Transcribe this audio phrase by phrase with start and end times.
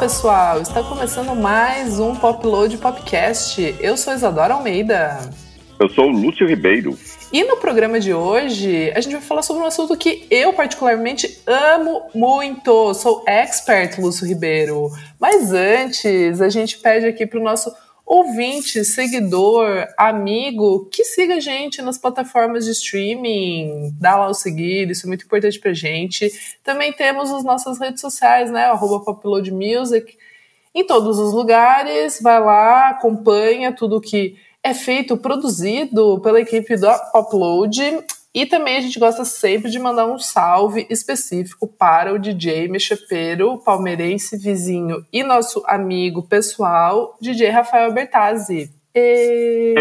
[0.00, 0.62] pessoal!
[0.62, 3.76] Está começando mais um Popload Podcast.
[3.78, 5.20] Eu sou Isadora Almeida.
[5.78, 6.98] Eu sou o Lúcio Ribeiro.
[7.30, 11.42] E no programa de hoje, a gente vai falar sobre um assunto que eu particularmente
[11.46, 12.94] amo muito.
[12.94, 14.90] Sou expert, Lúcio Ribeiro.
[15.20, 17.70] Mas antes, a gente pede aqui para o nosso
[18.10, 24.90] ouvinte, seguidor, amigo, que siga a gente nas plataformas de streaming, dá lá o seguir,
[24.90, 26.28] isso é muito importante pra gente.
[26.64, 28.64] Também temos as nossas redes sociais, né?
[28.64, 30.18] Arroba Popload Music.
[30.74, 36.90] Em todos os lugares, vai lá, acompanha tudo que é feito, produzido pela equipe do
[37.14, 37.80] Upload.
[38.32, 43.58] E também a gente gosta sempre de mandar um salve específico para o DJ Mechepeiro,
[43.58, 48.70] palmeirense vizinho e nosso amigo pessoal, DJ Rafael Bertazzi.
[48.94, 49.74] E...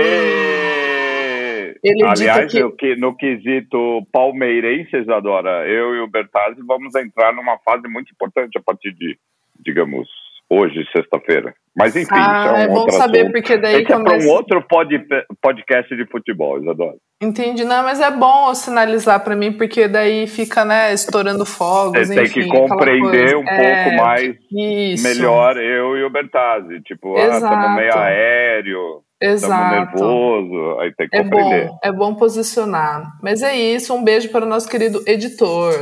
[1.84, 2.96] Ele Aliás, que...
[2.96, 8.62] no quesito palmeirenses, Adora, eu e o Bertazzi vamos entrar numa fase muito importante a
[8.62, 9.18] partir de,
[9.60, 10.10] digamos,
[10.50, 11.54] hoje, sexta-feira.
[11.78, 13.32] Mas enfim, ah, isso é, um é bom outro saber, assunto.
[13.34, 14.16] porque daí Esse começa...
[14.16, 15.08] é para um outro pod,
[15.42, 16.96] podcast de futebol, Isadora.
[17.22, 22.22] Entendi, não, mas é bom sinalizar para mim, porque daí fica, né, estourando fogos, Você
[22.22, 25.04] enfim, tem que compreender um é, pouco mais, isso.
[25.04, 26.82] melhor eu e o Bertazzi.
[26.82, 27.46] Tipo, ah, Exato.
[27.54, 29.76] estamos meio aéreo, estamos Exato.
[30.04, 31.68] nervoso, aí tem que É compreender.
[31.68, 33.04] bom, é bom posicionar.
[33.22, 35.74] Mas é isso, um beijo para o nosso querido editor.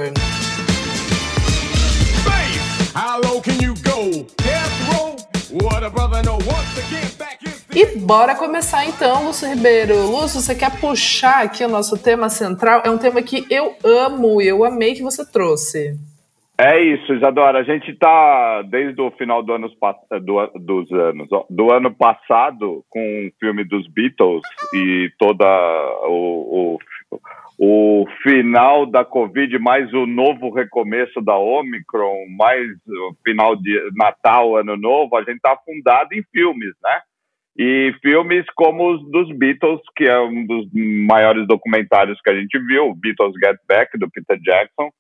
[2.96, 4.26] How low can you go?
[4.44, 4.57] Death
[7.76, 9.94] E bora começar então, Lúcio Ribeiro.
[10.08, 12.82] Lúcio, você quer puxar aqui o nosso tema central?
[12.84, 15.96] É um tema que eu amo e eu amei que você trouxe.
[16.60, 17.60] É isso, Isadora.
[17.60, 19.70] A gente está desde o final do ano,
[20.24, 24.42] do, dos anos, do ano passado com o filme dos Beatles
[24.74, 25.46] e toda
[26.08, 26.80] o,
[27.12, 27.18] o,
[27.60, 34.58] o final da Covid, mais o novo recomeço da Omicron, mais o final de Natal,
[34.58, 37.02] Ano Novo, a gente está afundado em filmes, né?
[37.58, 40.68] E filmes como os dos Beatles, que é um dos
[41.10, 44.92] maiores documentários que a gente viu, Beatles Get Back, do Peter Jackson,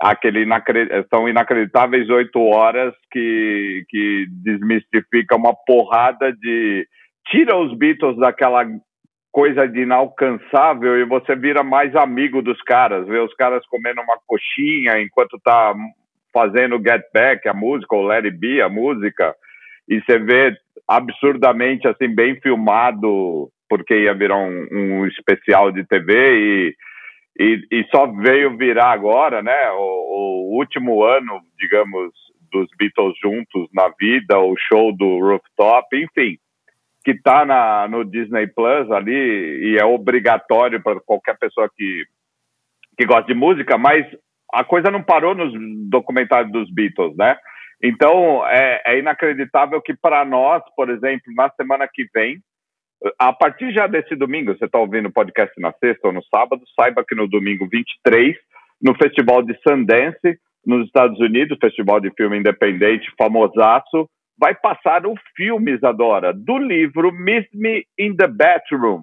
[0.00, 0.88] aquele inacred...
[1.12, 6.88] são inacreditáveis oito horas que, que desmistifica uma porrada de
[7.26, 8.64] tira os Beatles daquela
[9.32, 14.18] coisa de inalcançável e você vira mais amigo dos caras, vê os caras comendo uma
[14.26, 15.74] coxinha enquanto tá
[16.32, 19.34] fazendo Get Back, a música, ou Let It Be, a música,
[19.88, 26.12] e você vê absurdamente assim bem filmado porque ia virar um, um especial de TV
[26.14, 26.76] e
[27.38, 29.70] e, e só veio virar agora, né?
[29.70, 32.12] O, o, último ano, digamos,
[32.52, 36.36] dos Beatles juntos na vida, o show do Rooftop, enfim,
[37.04, 42.04] que está no Disney Plus ali e é obrigatório para qualquer pessoa que,
[42.96, 44.06] que gosta de música, mas
[44.52, 45.52] a coisa não parou nos
[45.88, 47.38] documentários dos Beatles, né?
[47.82, 52.40] Então é, é inacreditável que para nós, por exemplo, na semana que vem
[53.18, 56.62] a partir já desse domingo, você está ouvindo o podcast na sexta ou no sábado,
[56.78, 58.36] saiba que no domingo 23,
[58.82, 64.08] no Festival de Sundance, nos Estados Unidos, Festival de Filme Independente, famosaço,
[64.40, 69.02] vai passar o filme, Isadora, do livro Miss Me in the Bathroom,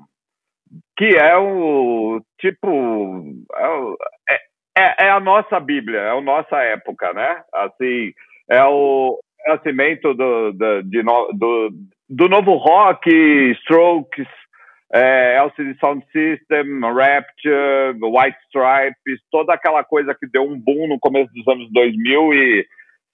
[0.97, 3.23] que é o, tipo,
[4.27, 4.35] é,
[4.77, 7.43] é, é a nossa Bíblia, é a nossa época, né?
[7.53, 8.11] Assim,
[8.49, 11.69] é o nascimento do, do, de, do,
[12.09, 13.09] do novo rock,
[13.61, 14.27] Strokes,
[14.91, 20.99] é, LCD Sound System, Rapture, White Stripes, toda aquela coisa que deu um boom no
[20.99, 22.67] começo dos anos 2000 e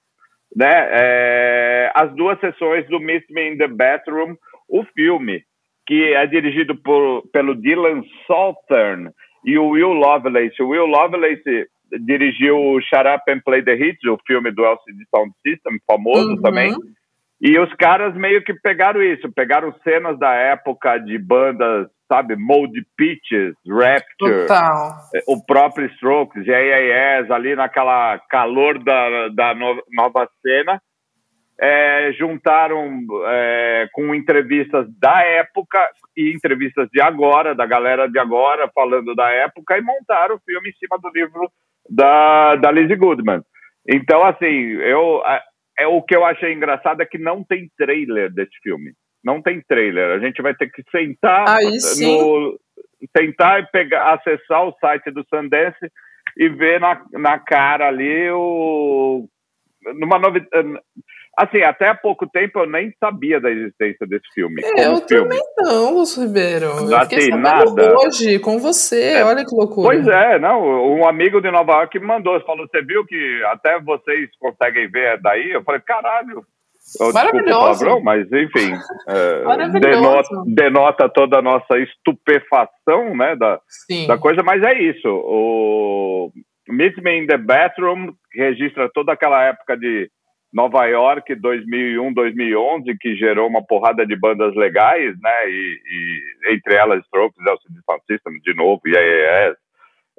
[0.56, 0.89] né?
[0.92, 4.36] É, as duas sessões do Miss Me in the Bathroom,
[4.69, 5.44] o filme,
[5.88, 9.09] que é dirigido por, pelo Dylan Saltern
[9.44, 10.62] e o Will Lovelace.
[10.62, 11.68] O Will Lovelace
[12.00, 16.42] dirigiu Shut Up and Play the Hits, o filme do LCD Sound System, famoso uhum.
[16.42, 16.74] também.
[17.42, 22.74] E os caras meio que pegaram isso, pegaram cenas da época de bandas, sabe, Mold
[22.95, 24.95] Pitches, Rapture, Total.
[25.13, 29.54] É, o próprio Strokes, JAS, ali naquela calor da, da
[29.92, 30.81] nova cena,
[31.60, 35.80] é, juntaram é, com entrevistas da época
[36.16, 40.69] e entrevistas de agora, da galera de agora, falando da época, e montaram o filme
[40.69, 41.51] em cima do livro
[41.89, 43.41] da, da Lizzie Goodman.
[43.88, 45.21] Então, assim, eu,
[45.77, 48.94] é, o que eu achei engraçado é que não tem trailer desse filme.
[49.24, 50.12] Não tem trailer.
[50.12, 52.59] A gente vai ter que sentar Aí, no,
[53.13, 55.80] tentar e pegar, acessar o site do Sundance
[56.38, 59.27] e ver na, na cara ali o
[59.95, 60.80] numa novidade
[61.35, 64.62] Assim, até há pouco tempo eu nem sabia da existência desse filme.
[64.63, 65.07] É, eu filme.
[65.07, 66.65] também não, Lúcio Ribeiro.
[66.65, 67.95] Eu assim, nada.
[67.97, 69.88] hoje com você, é, olha que loucura.
[69.88, 70.62] Pois é, não,
[70.95, 75.19] um amigo de Nova York me mandou, falou, você viu que até vocês conseguem ver
[75.21, 75.51] daí?
[75.51, 76.45] Eu falei, caralho.
[77.00, 77.59] Eu, Maravilhoso.
[77.59, 78.74] Palavrão, mas enfim,
[79.07, 83.59] é, denota, denota, toda a nossa estupefação né, da,
[84.07, 85.07] da coisa, mas é isso.
[85.07, 86.31] O
[86.69, 90.12] Meet Me in the Bathroom registra toda aquela época de
[90.53, 95.50] Nova York 2001, 2011, que gerou uma porrada de bandas legais, né?
[95.50, 99.55] E, e entre elas Strokes, LCD Sound System, de novo, e AES,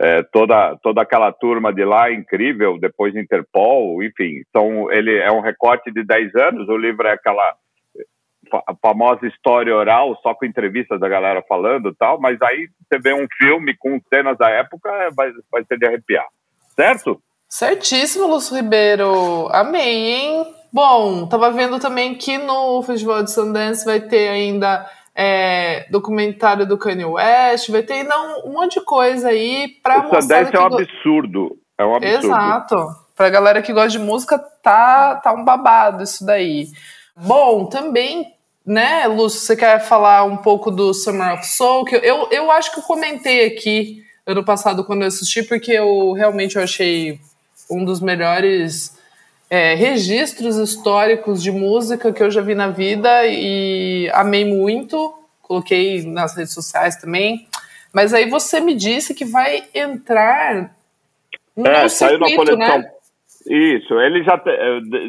[0.01, 4.43] é, toda toda aquela turma de lá incrível, depois Interpol, enfim.
[4.49, 6.69] Então ele é um recorte de 10 anos.
[6.69, 7.55] O livro é aquela
[8.83, 12.21] famosa história oral, só com entrevistas da galera falando, tal.
[12.21, 16.27] Mas aí você vê um filme com cenas da época, vai, vai ser de arrepiar,
[16.75, 17.23] certo?
[17.55, 19.49] Certíssimo, Lúcio Ribeiro.
[19.53, 20.55] Amei, hein?
[20.73, 24.85] Bom, tava vendo também que no Festival de Sundance vai ter ainda
[25.15, 30.01] é, documentário do Kanye West, vai ter ainda um, um monte de coisa aí pra
[30.01, 30.47] o mostrar.
[30.47, 31.59] Sundance é um absurdo.
[31.79, 32.27] É um absurdo.
[32.27, 32.77] Exato.
[33.15, 36.67] Pra galera que gosta de música, tá, tá um babado isso daí.
[37.17, 38.35] Bom, também
[38.67, 41.85] né, Lúcio, você quer falar um pouco do Summer of Soul?
[41.85, 46.15] Que eu, eu acho que eu comentei aqui ano passado quando eu assisti, porque eu
[46.15, 47.21] realmente eu achei
[47.71, 48.99] um dos melhores
[49.49, 55.15] é, registros históricos de música que eu já vi na vida e amei muito.
[55.43, 57.47] Coloquei nas redes sociais também.
[57.93, 60.75] Mas aí você me disse que vai entrar
[61.57, 62.79] no é, saiu na coleção.
[62.79, 62.91] Né?
[63.47, 64.43] Isso, ele já,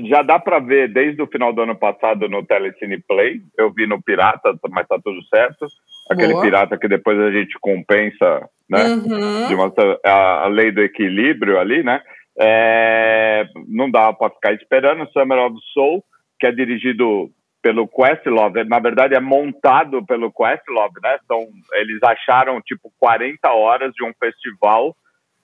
[0.10, 3.42] já dá para ver desde o final do ano passado no Telecine Play.
[3.58, 5.66] Eu vi no Pirata, mas tá tudo certo.
[6.10, 6.44] Aquele Boa.
[6.44, 8.84] pirata que depois a gente compensa, né?
[8.90, 9.48] Uhum.
[9.48, 9.74] De uma,
[10.06, 12.02] a, a lei do equilíbrio ali, né?
[12.40, 15.10] É, não dá para ficar esperando.
[15.12, 16.04] Summer of Soul,
[16.40, 17.30] que é dirigido
[17.62, 21.18] pelo Questlove, na verdade é montado pelo Questlove, né?
[21.24, 24.96] Então, eles acharam tipo 40 horas de um festival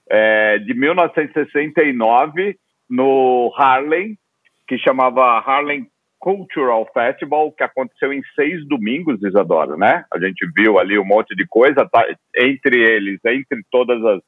[0.07, 2.55] é, de 1969
[2.87, 4.15] no Harlem,
[4.67, 5.87] que chamava Harlem
[6.19, 10.05] Cultural Festival, que aconteceu em seis domingos, Isadora, né?
[10.13, 12.05] A gente viu ali um monte de coisa, tá?
[12.37, 14.21] entre eles, entre todas as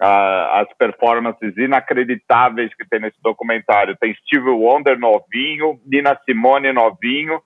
[0.00, 3.96] as performances inacreditáveis que tem nesse documentário.
[3.96, 7.40] Tem Steve Wonder novinho, Nina Simone novinho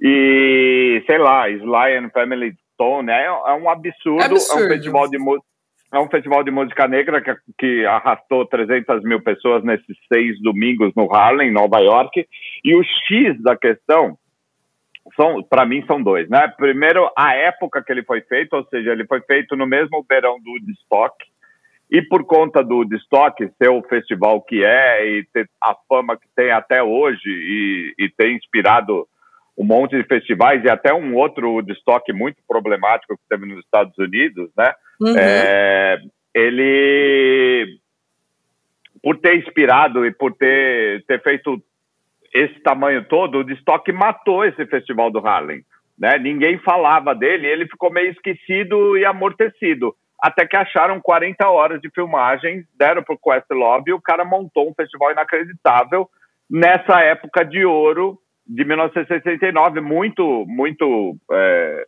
[0.00, 3.10] e, sei lá, Sly and Family Stone.
[3.10, 4.22] É, é um absurdo.
[4.22, 4.62] É, absurdo.
[4.62, 5.46] É um festival de música.
[5.92, 10.92] É um festival de música negra que, que, arrastou 300 mil pessoas nesses seis domingos
[10.96, 12.26] no Harlem, Nova York.
[12.64, 14.18] E o X da questão,
[15.14, 16.28] são, para mim, são dois.
[16.28, 16.48] Né?
[16.56, 20.38] Primeiro, a época que ele foi feito, ou seja, ele foi feito no mesmo verão
[20.40, 21.14] do Woodstock,
[21.90, 26.26] e por conta do Destoque ser o festival que é e ter a fama que
[26.34, 29.06] tem até hoje e, e ter inspirado
[29.56, 33.96] um monte de festivais e até um outro destoque muito problemático que teve nos Estados
[33.96, 34.72] Unidos, né?
[35.00, 35.16] Uhum.
[35.16, 35.98] É,
[36.34, 37.78] ele,
[39.02, 41.62] por ter inspirado e por ter, ter feito
[42.34, 45.62] esse tamanho todo, o destoque matou esse festival do Harlem,
[45.98, 46.18] né?
[46.18, 51.90] Ninguém falava dele, ele ficou meio esquecido e amortecido até que acharam 40 horas de
[51.90, 56.08] filmagem, deram para o Questlove e o cara montou um festival inacreditável
[56.50, 61.86] nessa época de ouro de 1969, muito, muito é,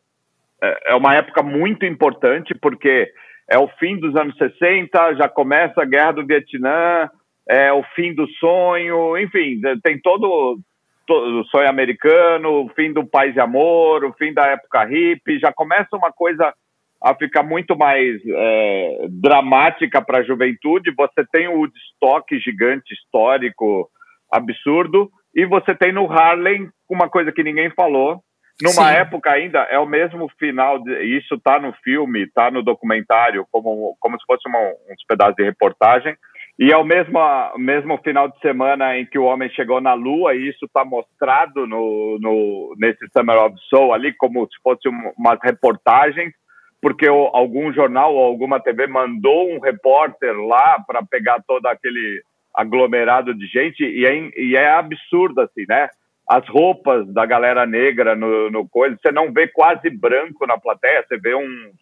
[0.62, 3.10] é, é uma época muito importante porque
[3.48, 7.08] é o fim dos anos 60, já começa a guerra do Vietnã,
[7.48, 10.58] é, o fim do sonho, enfim, tem todo,
[11.06, 15.38] todo o sonho americano, o fim do paz e amor, o fim da época hippie,
[15.38, 16.52] já começa uma coisa
[17.02, 20.94] a ficar muito mais é, dramática para a juventude.
[20.96, 23.88] Você tem o Woodstock gigante, histórico,
[24.30, 28.22] absurdo, e você tem no Harlem uma coisa que ninguém falou.
[28.60, 28.94] Numa Sim.
[28.96, 33.96] época ainda, é o mesmo final, de, isso está no filme, está no documentário, como,
[34.00, 36.16] como se fosse uma, uns pedaços de reportagem,
[36.58, 37.20] e é o mesmo,
[37.56, 41.68] mesmo final de semana em que o homem chegou na Lua, e isso está mostrado
[41.68, 46.32] no, no, nesse Summer of Soul ali, como se fosse um, umas reportagens,
[46.80, 52.22] porque algum jornal ou alguma TV mandou um repórter lá para pegar todo aquele
[52.54, 55.88] aglomerado de gente, e é, e é absurdo, assim, né?
[56.28, 61.04] As roupas da galera negra no, no coisa, você não vê quase branco na plateia,
[61.06, 61.72] você vê um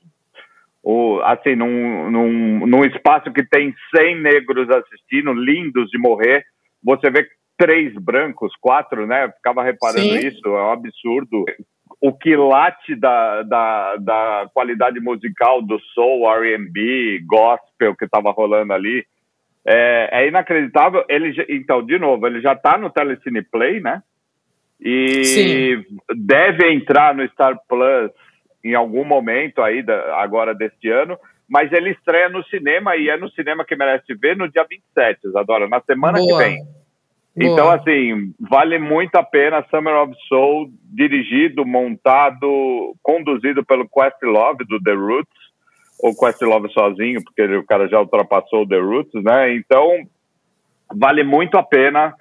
[0.83, 6.45] o, assim, num, num, num espaço que tem 100 negros assistindo, lindos de morrer,
[6.81, 7.26] você vê
[7.59, 9.29] três brancos, quatro, né?
[9.33, 10.29] Ficava reparando Sim.
[10.29, 11.45] isso, é um absurdo.
[12.00, 19.05] O quilate da, da, da qualidade musical do soul, R&B, gospel que estava rolando ali,
[19.67, 21.05] é, é, inacreditável.
[21.09, 24.03] Ele, então, de novo, ele já está no Telecine Play, né?
[24.81, 25.85] E Sim.
[26.15, 28.11] deve entrar no Star Plus
[28.62, 33.17] em algum momento aí da, agora deste ano, mas ele estreia no cinema e é
[33.17, 36.43] no cinema que merece ver no dia 27, Isadora, na semana Boa.
[36.43, 36.65] que vem.
[37.37, 37.52] Boa.
[37.52, 44.83] Então, assim, vale muito a pena Summer of Soul, dirigido, montado, conduzido pelo Questlove do
[44.83, 45.47] The Roots,
[46.00, 49.55] ou Questlove sozinho, porque ele, o cara já ultrapassou o The Roots, né?
[49.55, 50.09] Então,
[50.95, 52.14] vale muito a pena.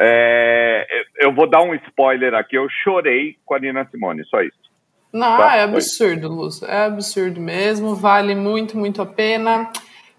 [0.00, 0.86] É,
[1.18, 4.70] eu vou dar um spoiler aqui, eu chorei com a Nina Simone, só isso.
[5.12, 5.56] Não, tá?
[5.56, 6.66] é absurdo, Lúcio.
[6.66, 7.96] É absurdo mesmo.
[7.96, 9.68] Vale muito, muito a pena.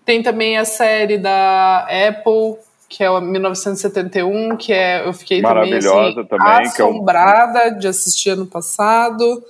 [0.04, 2.58] Tem também a série da Apple,
[2.92, 7.80] que é o 1971, que é, eu fiquei também, assim, também, assombrada é o...
[7.80, 9.42] de assistir ano passado.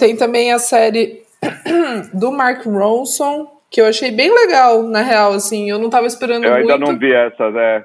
[0.00, 1.22] Tem também a série
[2.12, 6.44] do Mark Ronson, que eu achei bem legal, na real, assim, eu não tava esperando
[6.44, 6.68] eu muito.
[6.68, 7.84] Eu ainda não vi essa, né?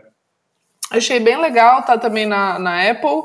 [0.89, 3.21] Achei bem legal, tá também na, na Apple.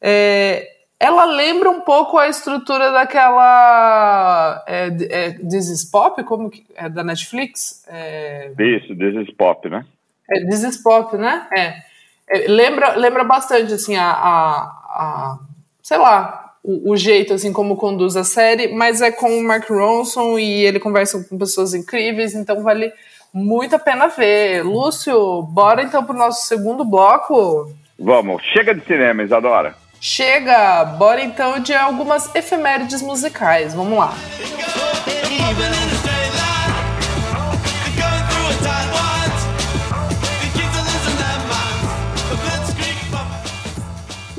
[0.00, 0.68] É,
[0.98, 6.88] ela lembra um pouco a estrutura daquela é, é, This is Pop, como que, é
[6.88, 7.86] da Netflix?
[7.88, 8.50] É...
[8.58, 9.84] Isso, This is Pop, né?
[10.30, 11.46] É, This is Pop, né?
[11.56, 11.74] É.
[12.28, 14.60] é lembra, lembra bastante, assim, a, a,
[14.94, 15.38] a
[15.82, 19.68] sei lá, o, o, jeito, assim, como conduz a série, mas é com o Mark
[19.68, 22.92] Ronson e ele conversa com pessoas incríveis, então vale
[23.32, 24.62] muito a pena ver.
[24.62, 27.72] Lúcio, bora então pro nosso segundo bloco?
[27.98, 29.74] Vamos, chega de cinema, Isadora.
[30.00, 30.84] Chega!
[30.84, 33.72] Bora então de algumas efemérides musicais.
[33.72, 34.12] Vamos lá.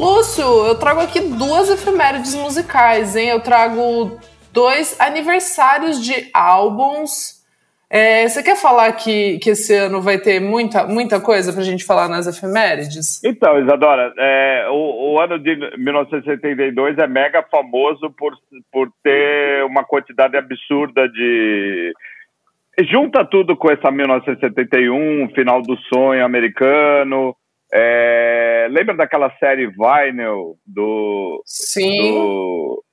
[0.03, 3.29] Lúcio, eu trago aqui duas efemérides musicais, hein?
[3.29, 4.19] Eu trago
[4.51, 7.43] dois aniversários de álbuns
[7.95, 11.63] é, você quer falar que, que esse ano vai ter muita, muita coisa para a
[11.63, 13.23] gente falar nas efemérides?
[13.23, 18.33] Então, Isadora, é, o, o, ano de 1972 é mega famoso por,
[18.71, 21.93] por ter uma quantidade absurda de.
[22.89, 27.35] Junta tudo com essa 1971, final do sonho americano.
[27.75, 31.41] É, lembra daquela série Vinyl do.
[31.43, 32.11] Sim.
[32.11, 32.83] Do,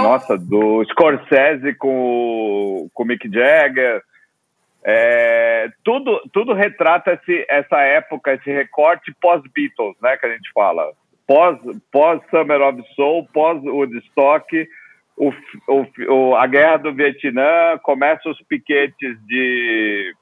[0.00, 4.00] nossa, do Scorsese com, com o Mick Jagger.
[4.84, 10.92] É, tudo, tudo retrata esse, essa época, esse recorte pós-Beatles, né, que a gente fala.
[11.26, 11.58] Pós,
[11.90, 14.68] pós Summer of Soul, pós Woodstock,
[15.16, 15.32] o,
[16.08, 20.14] o, a guerra do Vietnã, começam os piquetes de,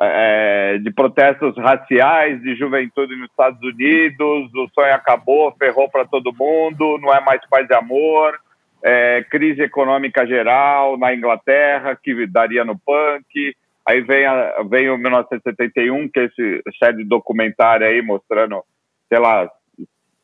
[0.00, 6.34] é, de protestos raciais, de juventude nos Estados Unidos, o sonho acabou, ferrou para todo
[6.34, 8.38] mundo, não é mais paz e amor,
[8.82, 13.54] é, crise econômica geral na Inglaterra, que daria no punk,
[13.90, 18.62] Aí vem, a, vem o 1971, que é esse série documentário aí mostrando,
[19.08, 19.50] sei lá,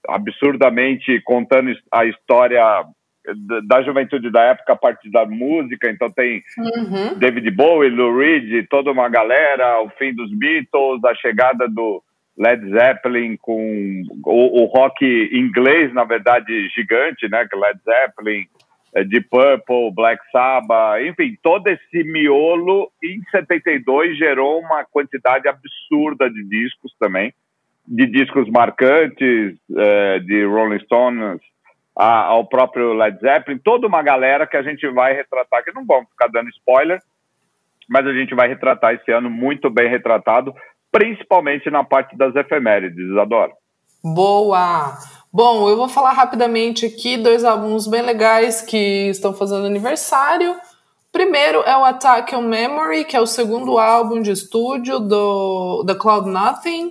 [0.09, 2.62] absurdamente contando a história
[3.66, 5.90] da juventude da época a partir da música.
[5.90, 7.18] Então tem uhum.
[7.18, 12.02] David Bowie, Lou Reed, toda uma galera, o fim dos Beatles, a chegada do
[12.38, 17.47] Led Zeppelin com o, o rock inglês, na verdade, gigante, né?
[17.52, 18.47] Led Zeppelin,
[18.97, 26.30] é, de Purple, Black Sabbath, enfim, todo esse miolo em 72 gerou uma quantidade absurda
[26.30, 27.33] de discos também,
[27.87, 31.40] de discos marcantes, é, de Rolling Stones,
[31.97, 36.11] ao próprio Led Zeppelin, toda uma galera que a gente vai retratar, que não vamos
[36.11, 37.00] ficar dando spoiler,
[37.88, 40.55] mas a gente vai retratar esse ano muito bem retratado,
[40.93, 43.53] principalmente na parte das efemérides, adoro.
[44.05, 44.99] Boa!
[45.33, 50.55] Bom, eu vou falar rapidamente aqui dois álbuns bem legais que estão fazendo aniversário.
[51.11, 55.95] Primeiro é o Attack on Memory, que é o segundo álbum de estúdio do da
[55.95, 56.91] Cloud Nothing.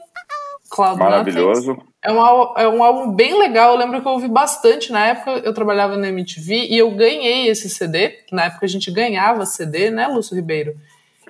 [0.70, 1.74] Cloud Maravilhoso.
[1.74, 1.95] Nothing.
[2.06, 3.74] É um, é um álbum bem legal.
[3.74, 5.42] Eu lembro que eu ouvi bastante na época.
[5.44, 8.20] Eu trabalhava na MTV e eu ganhei esse CD.
[8.32, 10.76] Na época a gente ganhava CD, né, Lúcio Ribeiro?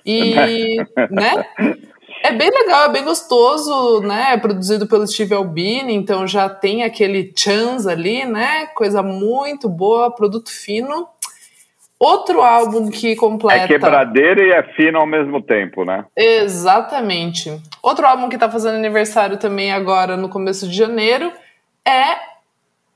[0.05, 0.75] E,
[1.10, 1.46] né?
[2.22, 4.34] É bem legal, é bem gostoso, né?
[4.34, 8.65] É produzido pelo Steve Albini, então já tem aquele chance ali, né?
[8.67, 11.08] Coisa muito boa, produto fino.
[11.99, 13.63] Outro álbum que completa.
[13.63, 16.05] É quebradeira e é fino ao mesmo tempo, né?
[16.15, 17.57] Exatamente.
[17.81, 21.31] Outro álbum que tá fazendo aniversário também agora no começo de janeiro
[21.87, 22.35] é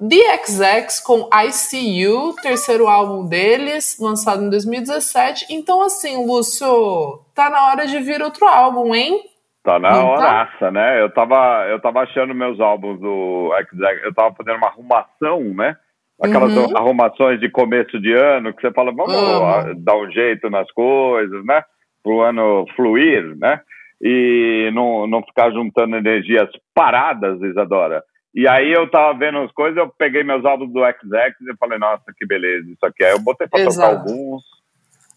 [0.01, 5.47] The XX com ICU, terceiro álbum deles, lançado em 2017.
[5.49, 9.21] Então, assim, Lúcio, tá na hora de vir outro álbum, hein?
[9.61, 11.01] Tá na hora, horaça, né?
[11.01, 15.75] Eu tava, eu tava achando meus álbuns do XX, eu tava fazendo uma arrumação, né?
[16.21, 16.77] Aquelas uhum.
[16.77, 19.83] arrumações de começo de ano que você fala, vamos uhum.
[19.83, 21.63] dar um jeito nas coisas, né?
[22.03, 23.61] Para o ano fluir, né?
[24.01, 28.03] E não, não ficar juntando energias paradas, Isadora.
[28.33, 31.79] E aí eu tava vendo as coisas, eu peguei meus álbuns do XX e falei,
[31.79, 33.03] nossa, que beleza isso aqui.
[33.03, 34.43] Aí eu botei para tocar alguns.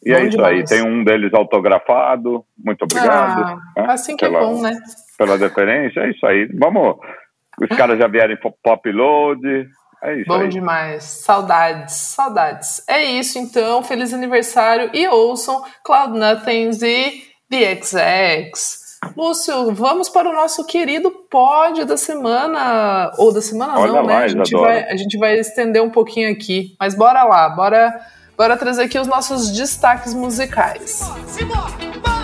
[0.05, 0.59] E é bom é isso demais.
[0.59, 2.45] aí, tem um deles autografado.
[2.59, 3.43] Muito obrigado.
[3.43, 3.87] Ah, né?
[3.89, 4.79] Assim que é pela, é bom, né?
[5.19, 6.47] Pela deferência, é isso aí.
[6.59, 6.97] Vamos.
[7.61, 9.69] Os caras já vieram em pop load,
[10.03, 10.49] é isso Bom aí.
[10.49, 11.05] demais.
[11.05, 12.83] Saudades, saudades.
[12.89, 13.83] É isso então.
[13.83, 18.83] Feliz aniversário e ouçam Cloud Nothings e The XX.
[19.17, 23.13] Lúcio, vamos para o nosso querido pódio da semana.
[23.19, 24.17] Ou da semana Olha não, né?
[24.17, 26.75] a, gente vai, a gente vai estender um pouquinho aqui.
[26.79, 28.01] Mas bora lá, bora,
[28.37, 31.01] bora trazer aqui os nossos destaques musicais.
[31.27, 32.22] Simbora!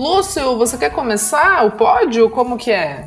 [0.00, 2.30] Lúcio, você quer começar o pódio?
[2.30, 3.06] Como que é?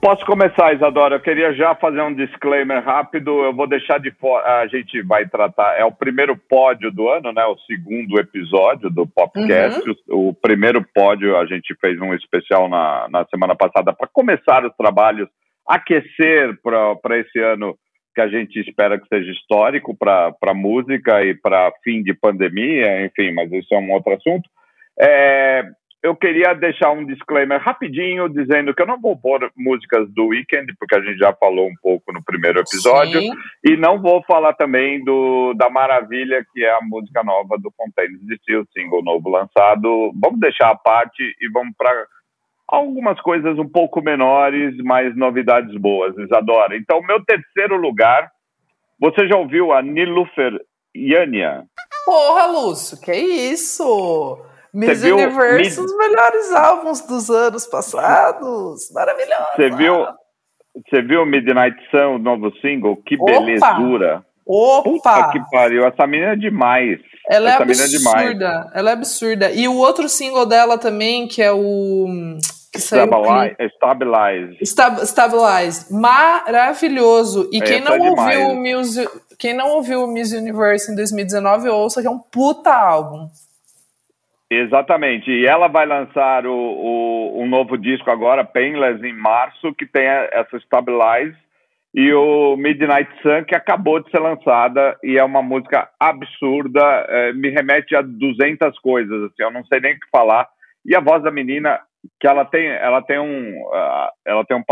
[0.00, 1.16] Posso começar, Isadora.
[1.16, 3.44] Eu queria já fazer um disclaimer rápido.
[3.44, 4.62] Eu vou deixar de fora.
[4.62, 5.78] A gente vai tratar.
[5.78, 7.44] É o primeiro pódio do ano, né?
[7.44, 9.86] O segundo episódio do Popcast.
[9.86, 9.94] Uhum.
[10.08, 14.64] O, o, primeiro pódio, a gente fez um especial na, na semana passada para começar
[14.64, 15.28] os trabalhos,
[15.68, 17.76] aquecer para esse ano
[18.14, 23.04] que a gente espera que seja histórico para a música e para fim de pandemia,
[23.04, 24.48] enfim, mas isso é um outro assunto.
[24.98, 25.64] É,
[26.02, 30.74] eu queria deixar um disclaimer rapidinho, dizendo que eu não vou pôr músicas do Weekend,
[30.78, 33.30] porque a gente já falou um pouco no primeiro episódio, Sim.
[33.64, 38.18] e não vou falar também do da Maravilha, que é a música nova do Fontaines
[38.20, 40.12] de o single novo lançado.
[40.20, 42.06] Vamos deixar a parte e vamos para
[42.66, 46.76] algumas coisas um pouco menores, mas novidades boas, Isadora.
[46.76, 48.28] Então, meu terceiro lugar,
[48.98, 50.60] você já ouviu a Nilufer
[50.96, 51.64] Yania?
[52.04, 54.51] Porra, Lúcio, que isso?
[54.72, 55.86] Miss Universe, Mid...
[55.86, 58.90] os melhores álbuns dos anos passados.
[58.92, 59.44] Maravilhoso.
[59.54, 60.06] Você viu,
[60.88, 62.96] você viu Midnight Sun, o novo single?
[63.04, 63.32] Que Opa!
[63.32, 64.24] belezura.
[64.46, 64.82] Opa!
[64.82, 65.84] Puta que pariu.
[65.86, 66.98] Essa menina é demais.
[67.30, 68.70] Ela é Essa é absurda.
[68.74, 69.52] É ela é absurda.
[69.52, 72.06] E o outro single dela também, que é o.
[72.72, 73.56] Que Stabilize.
[73.76, 74.56] Stabilize.
[74.62, 75.92] Stab, Stabilize.
[75.92, 77.48] Maravilhoso.
[77.52, 82.00] E quem não, é ouviu o quem não ouviu o Miss Universe em 2019, ouça
[82.00, 83.28] que é um puta álbum.
[84.54, 85.30] Exatamente.
[85.30, 90.04] E ela vai lançar o, o, um novo disco agora, Painless, em março, que tem
[90.04, 91.36] essa Stabilize,
[91.94, 97.32] e o Midnight Sun, que acabou de ser lançada, e é uma música absurda, é,
[97.32, 100.46] me remete a 200 coisas, assim, eu não sei nem o que falar.
[100.84, 101.80] E a voz da menina,
[102.20, 104.64] que ela tem, ela tem um, uh, ela tem um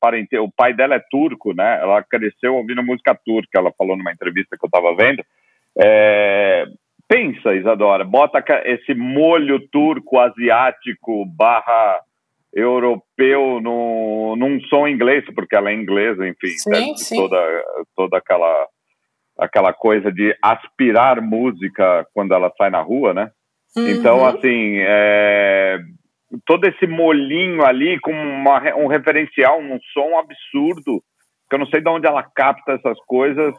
[0.00, 1.78] parente, o pai dela é turco, né?
[1.80, 5.22] Ela cresceu ouvindo música turca, ela falou numa entrevista que eu estava vendo.
[5.80, 6.27] É,
[7.32, 12.00] pensa, Isadora, bota esse molho turco asiático barra
[12.52, 17.16] europeu no, num som inglês, porque ela é inglesa, enfim, sim, sim.
[17.16, 17.64] toda
[17.94, 18.66] toda aquela
[19.38, 23.30] aquela coisa de aspirar música quando ela sai na rua, né?
[23.76, 23.88] Uhum.
[23.88, 25.78] Então, assim, é,
[26.44, 31.00] todo esse molinho ali com uma, um referencial, um som absurdo,
[31.48, 33.54] que eu não sei de onde ela capta essas coisas,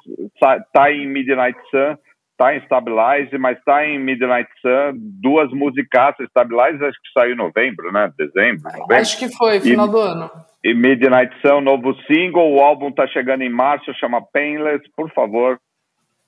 [0.74, 1.96] tá em Midnight Sun,
[2.40, 6.26] tá em Stabilize, mas tá em Midnight Sun, duas musicaças.
[6.30, 8.10] Stabilize acho que saiu em novembro, né?
[8.18, 8.96] Dezembro, novembro.
[8.96, 10.32] Acho que foi, final e, do ano.
[10.64, 15.60] E Midnight Sun, novo single, o álbum tá chegando em março, chama Painless, por favor.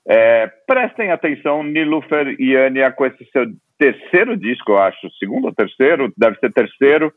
[0.06, 3.46] É, prestem atenção, Nilufer e Ania com esse seu
[3.78, 7.10] terceiro disco, eu acho, segundo ou terceiro, deve ser terceiro,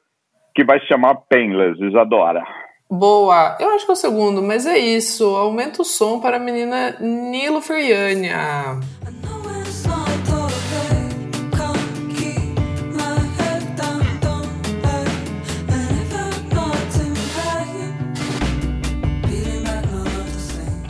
[0.55, 2.41] que vai se chamar Painless, Isadora.
[2.89, 3.57] Boa.
[3.59, 5.35] Eu acho que é o segundo, mas é isso.
[5.35, 8.79] Aumenta o som para a menina Nilo Feriania.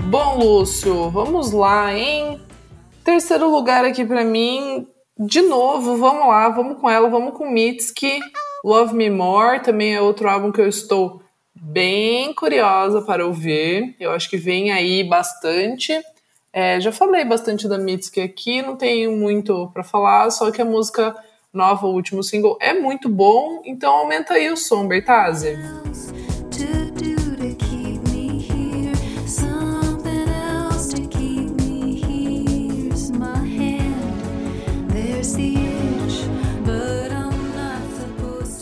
[0.07, 2.39] Bom, Lúcio, vamos lá, hein?
[3.03, 4.87] Terceiro lugar aqui para mim,
[5.19, 8.19] de novo, vamos lá, vamos com ela, vamos com Mitski.
[8.63, 11.24] Love Me More também é outro álbum que eu estou
[11.65, 13.95] bem curiosa para ouvir.
[13.99, 15.91] Eu acho que vem aí bastante.
[16.53, 20.65] É, já falei bastante da Mitski aqui, não tenho muito para falar, só que a
[20.65, 21.15] música
[21.51, 25.57] nova, o último single, é muito bom, então aumenta aí o som, Bertazzi.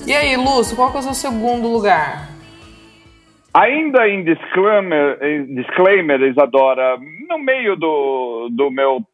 [0.06, 2.33] E aí, Lúcio, qual que é o seu segundo lugar?
[3.54, 6.98] Ainda em disclaimer, em disclaimer, Isadora,
[7.30, 9.06] no meio do, do meu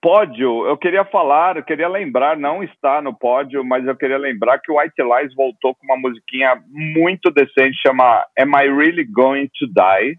[0.00, 4.58] pódio, eu queria falar, eu queria lembrar, não está no pódio, mas eu queria lembrar
[4.58, 9.48] que o White Lies voltou com uma musiquinha muito decente, chama Am I Really Going
[9.58, 10.18] to Die?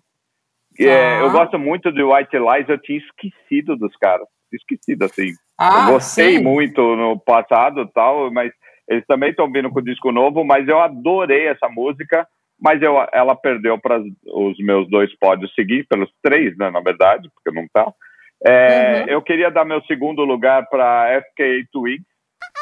[0.79, 5.33] É, eu gosto muito do White Lies, eu tinha esquecido dos caras, esquecido assim.
[5.57, 6.43] Ah, eu gostei sim.
[6.43, 8.51] muito no passado tal, mas
[8.87, 12.27] eles também estão vindo com o disco novo, mas eu adorei essa música,
[12.59, 17.29] mas eu, ela perdeu para os meus dois pódios seguintes, pelos três, né, na verdade,
[17.33, 17.91] porque não tá.
[18.45, 19.09] É, uhum.
[19.09, 22.05] Eu queria dar meu segundo lugar para FKA Twigs,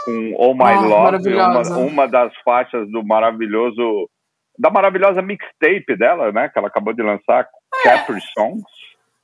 [0.05, 4.09] com Oh My oh, Love, uma, uma das faixas do maravilhoso,
[4.57, 7.83] da maravilhosa mixtape dela, né, que ela acabou de lançar, é.
[7.83, 8.63] Capri Songs.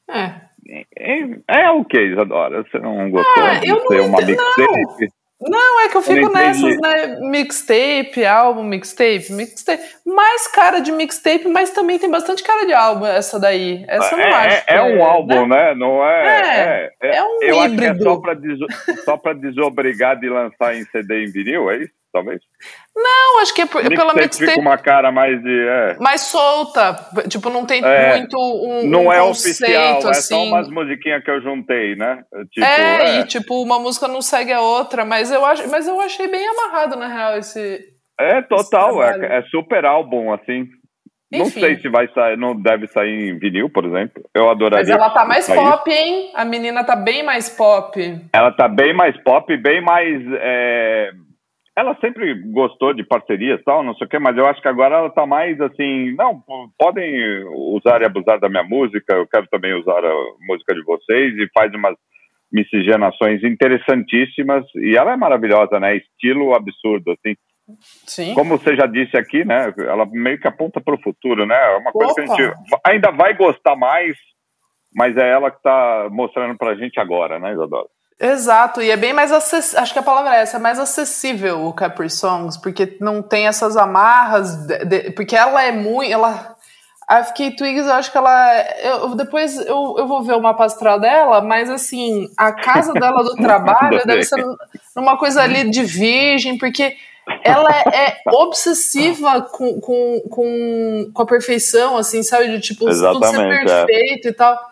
[0.10, 0.51] É.
[0.97, 2.63] É, é o que, Isadora?
[2.63, 5.20] Você não gostou ah, de ser uma mixtape?
[5.41, 5.82] Não.
[5.82, 7.19] É que eu fico eu nessas, né?
[7.21, 9.84] Mixtape, álbum, mixtape, mixtape.
[10.06, 13.84] Mais cara de mixtape, mas também tem bastante cara de álbum essa daí.
[13.88, 14.63] Essa eu não é, acho.
[14.67, 15.73] É, é um álbum, né?
[15.73, 15.75] né?
[15.75, 16.27] Não é.
[16.27, 18.10] É, é, é um eu híbrido.
[18.10, 22.00] Acho que é só pra desobrigar de lançar em CD em vinil, é isso?
[22.12, 22.41] Talvez?
[22.93, 24.56] Não, acho que é por, pela mixtape.
[24.56, 25.67] com uma cara mais de.
[25.67, 25.97] É.
[25.97, 26.93] Mais solta.
[27.30, 28.86] Tipo, não tem é, muito um.
[28.86, 29.97] Não um é conceito, oficial, assim.
[29.97, 30.47] é só assim.
[30.50, 32.21] umas musiquinhas que eu juntei, né?
[32.52, 35.88] Tipo, é, é, e tipo, uma música não segue a outra, mas eu, acho, mas
[35.88, 37.80] eu achei bem amarrado, na real, esse.
[38.19, 40.67] É, total, esse é, é super álbum, assim.
[41.34, 41.39] Enfim.
[41.39, 44.21] Não sei se vai sair, não deve sair em vinil, por exemplo.
[44.36, 44.86] Eu adoraria.
[44.86, 46.30] Mas ela tá mais pop, hein?
[46.36, 47.97] A menina tá bem mais pop.
[48.34, 50.21] Ela tá bem mais pop, bem mais.
[50.41, 51.12] É
[51.82, 54.96] ela sempre gostou de parcerias tal, não sei o quê, mas eu acho que agora
[54.96, 56.41] ela tá mais assim, não,
[56.78, 57.44] podem
[57.76, 60.13] usar e abusar da minha música, eu quero também usar a
[60.48, 61.96] música de vocês e faz umas
[62.52, 65.96] miscigenações interessantíssimas e ela é maravilhosa, né?
[65.96, 67.36] Estilo absurdo, assim.
[68.06, 68.34] Sim.
[68.36, 69.74] Como você já disse aqui, né?
[69.80, 71.56] Ela meio que aponta para o futuro, né?
[71.56, 72.22] É uma coisa Opa.
[72.22, 74.17] que a gente ainda vai gostar mais,
[74.94, 77.88] mas é ela que está mostrando para a gente agora, né, Isadora?
[78.23, 81.65] Exato, e é bem mais acessível, acho que a palavra é essa, é mais acessível
[81.65, 86.55] o Capri Songs, porque não tem essas amarras, de, de, porque ela é muito, ela,
[87.07, 90.65] a FK Twigs, eu acho que ela, eu, depois eu, eu vou ver o mapa
[90.65, 94.45] astral dela, mas assim, a casa dela do trabalho deve ser
[94.95, 96.95] uma coisa ali de virgem, porque
[97.43, 103.19] ela é, é obsessiva com, com, com, com a perfeição, assim, sabe, de tipo, Exatamente,
[103.19, 103.86] tudo ser é.
[103.86, 104.29] perfeito é.
[104.29, 104.70] e tal.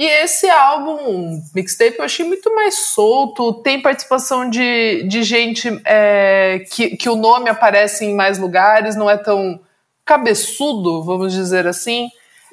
[0.00, 3.52] E esse álbum, mixtape, eu achei muito mais solto.
[3.62, 9.10] Tem participação de, de gente é, que, que o nome aparece em mais lugares, não
[9.10, 9.60] é tão
[10.02, 12.08] cabeçudo, vamos dizer assim.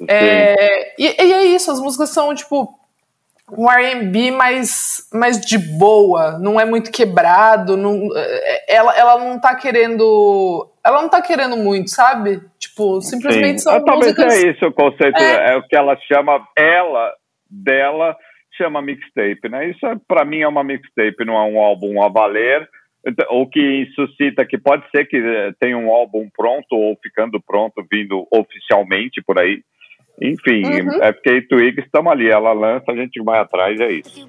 [0.06, 2.78] É, e, e, é isso, as músicas são tipo
[3.56, 9.40] um RB mais, mais de boa, não é muito quebrado, não, é, ela, ela não
[9.40, 10.68] tá querendo.
[10.84, 12.42] Ela não tá querendo muito, sabe?
[12.58, 13.64] Tipo, simplesmente Sim.
[13.64, 14.34] são ah, Talvez músicas.
[14.34, 15.54] é isso o conceito, é.
[15.54, 17.14] é o que ela chama ela
[17.50, 18.16] dela
[18.56, 19.70] chama mixtape, né?
[19.70, 22.68] Isso é, para mim é uma mixtape, não é um álbum a valer.
[23.06, 27.40] Então, o que suscita que pode ser que eh, tenha um álbum pronto ou ficando
[27.40, 29.62] pronto, vindo oficialmente por aí.
[30.20, 31.02] Enfim, uhum.
[31.02, 34.28] é porque Twig estamos ali, ela lança, a gente vai atrás, é isso.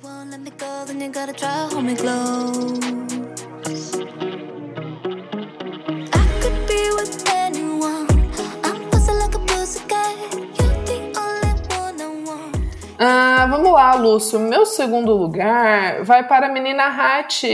[13.02, 14.38] Ah, vamos lá, Lúcio.
[14.38, 17.48] Meu segundo lugar vai para a menina Hat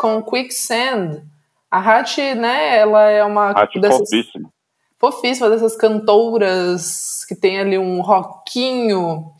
[0.00, 1.22] com Quicksand.
[1.70, 4.52] A Hat, né, ela é uma Hat dessas, fofíssima.
[4.98, 9.30] fofíssima dessas cantoras que tem ali um rockinho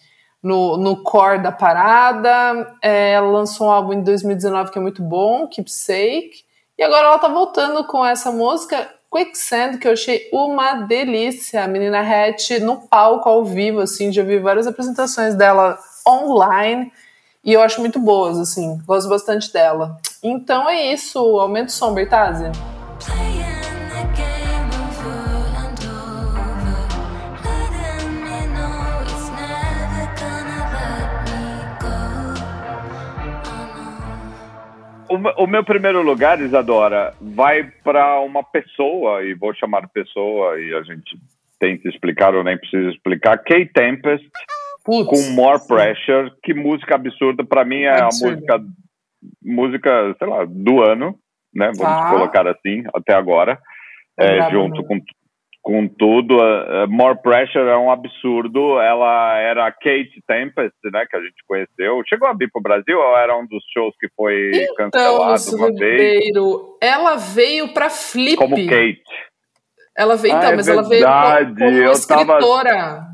[0.40, 2.76] no, no core da parada.
[2.80, 6.44] É, ela lançou um álbum em 2019 que é muito bom, Keepsake.
[6.78, 11.64] E agora ela tá voltando com essa música Quicksand, que eu achei uma delícia.
[11.64, 16.92] A menina Hatch no palco, ao vivo, assim, já vi várias apresentações dela online
[17.44, 19.98] e eu acho muito boas, assim, gosto bastante dela.
[20.22, 22.50] Então é isso, aumenta o som, Bertazzi.
[35.10, 40.72] O, o meu primeiro lugar, Isadora, vai para uma pessoa, e vou chamar pessoa, e
[40.72, 41.18] a gente
[41.58, 44.24] tenta explicar ou nem precisa explicar, Kay Tempest,
[44.84, 48.62] Putz, com More Pressure, que música absurda, para mim é a música,
[49.42, 51.18] música, sei lá, do ano,
[51.52, 52.10] né, vamos ah.
[52.10, 53.58] colocar assim, até agora,
[54.16, 55.00] é, junto com
[55.62, 56.38] com tudo.
[56.38, 58.80] Uh, More Pressure é um absurdo.
[58.80, 62.02] Ela era a Kate Tempest, né, que a gente conheceu.
[62.08, 65.66] Chegou a vir pro Brasil ou era um dos shows que foi então, cancelado uma
[65.68, 66.92] Ribeiro, vez?
[66.92, 68.36] Ela veio para Flip.
[68.36, 69.02] Como Kate.
[69.96, 70.82] Ela veio, então, ah, é mas verdade.
[70.82, 72.70] ela veio como, como escritora.
[72.70, 73.10] Tava...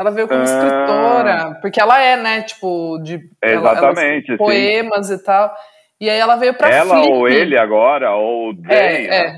[0.00, 0.44] Ela veio como ah.
[0.44, 5.52] escritora, porque ela é, né, tipo, de Exatamente, ela, ela, poemas e tal.
[6.00, 7.12] E aí ela veio para Ela Flip.
[7.12, 9.32] ou ele agora, ou they, é, é.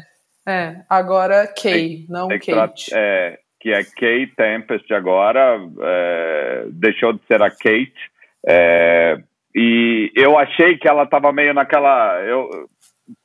[0.46, 2.90] É, agora Kay, não Kate.
[2.94, 8.11] É, que é Kay Tempest agora, é, deixou de ser a Kate.
[8.46, 9.18] É,
[9.55, 12.20] e eu achei que ela estava meio naquela.
[12.22, 12.48] Eu,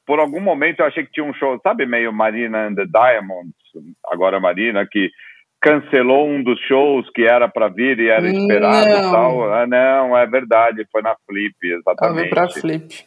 [0.05, 3.55] por algum momento eu achei que tinha um show, sabe, meio Marina and the Diamonds,
[4.05, 5.09] agora Marina, que
[5.59, 9.09] cancelou um dos shows que era para vir e era esperado não.
[9.09, 9.53] e tal.
[9.53, 12.27] Ah, não, é verdade, foi na Flip, exatamente.
[12.27, 13.05] Ela para Flip.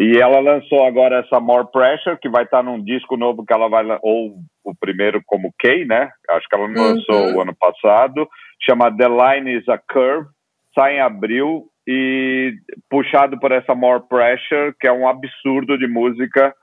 [0.00, 3.68] E ela lançou agora essa More Pressure, que vai estar num disco novo que ela
[3.68, 3.84] vai.
[4.00, 6.10] Ou o primeiro como Kay, né?
[6.30, 6.94] Acho que ela não uhum.
[6.94, 8.26] lançou o ano passado.
[8.62, 10.26] Chama The Line is a Curve.
[10.74, 11.66] Sai em abril.
[11.86, 12.54] E
[12.88, 16.54] puxado por essa More Pressure, que é um absurdo de música.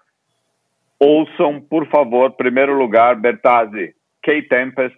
[0.99, 4.97] Ouçam, por favor, primeiro lugar, Bertazzi, Kay Tempest,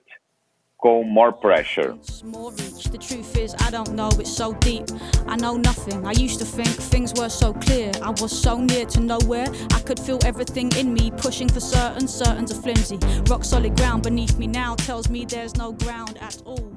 [0.80, 1.96] com More Pressure.
[2.24, 2.86] More reach.
[2.86, 4.86] The truth is, I don't know, it's so deep.
[5.28, 6.08] I know nothing.
[6.08, 7.92] I used to think things were so clear.
[8.02, 9.48] I was so near to nowhere.
[9.74, 12.98] I could feel everything in me pushing for certain, certain's a flimsy.
[13.30, 16.72] Rock solid ground beneath me now tells me there's no ground at all.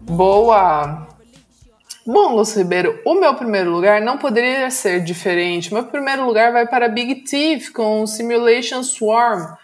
[0.00, 1.06] Boa!
[2.06, 5.74] Bom, Lúcio Ribeiro, o meu primeiro lugar não poderia ser diferente.
[5.74, 9.57] Meu primeiro lugar vai para Big Thief com Simulation Swarm.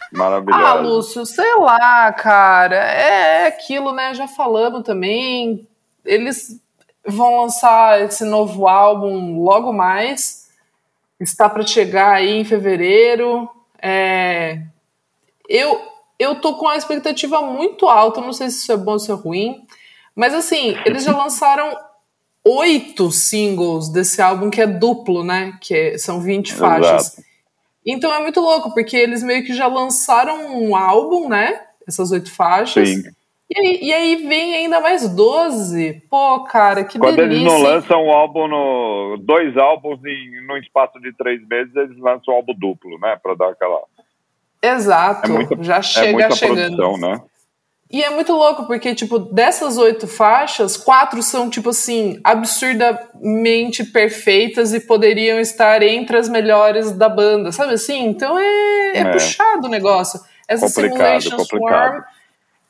[0.53, 2.77] Ah, Lúcio, sei lá, cara.
[2.77, 4.15] É aquilo, né?
[4.15, 5.67] Já falamos também.
[6.05, 6.61] Eles
[7.07, 10.49] vão lançar esse novo álbum logo mais.
[11.19, 13.49] Está para chegar aí em fevereiro.
[13.81, 14.63] É...
[15.49, 15.81] Eu,
[16.19, 18.21] eu tô com a expectativa muito alta.
[18.21, 19.67] Não sei se isso é bom ou se é ruim.
[20.15, 21.77] Mas assim, eles já lançaram
[22.45, 25.59] oito singles desse álbum que é duplo, né?
[25.61, 27.17] Que é, são 20 faixas.
[27.85, 31.61] Então é muito louco, porque eles meio que já lançaram um álbum, né?
[31.87, 32.89] Essas oito faixas.
[32.89, 33.03] Sim.
[33.51, 36.03] E aí, e aí vem ainda mais 12.
[36.11, 37.47] Pô, cara, que Quando delícia.
[37.47, 39.17] Quando eles não lançam um álbum no.
[39.21, 43.19] dois álbuns em, no espaço de três meses, eles lançam um álbum duplo, né?
[43.23, 43.83] Pra dar aquela.
[44.63, 45.27] Exato.
[45.27, 46.77] É muita, já chega é chegando.
[46.77, 47.21] Produção, né?
[47.95, 54.75] E é muito louco, porque, tipo, dessas oito faixas, quatro são, tipo assim, absurdamente perfeitas
[54.75, 58.05] e poderiam estar entre as melhores da banda, sabe assim?
[58.07, 59.13] Então é, é, é.
[59.13, 60.19] puxado o negócio.
[60.49, 61.93] Essa complicado, Simulation complicado.
[61.93, 62.03] Swarm,